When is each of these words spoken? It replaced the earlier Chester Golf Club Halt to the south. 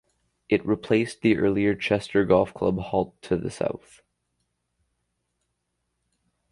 It 0.49 0.65
replaced 0.65 1.21
the 1.21 1.37
earlier 1.37 1.75
Chester 1.75 2.25
Golf 2.25 2.55
Club 2.55 2.79
Halt 2.79 3.21
to 3.21 3.37
the 3.37 3.51
south. 3.51 4.01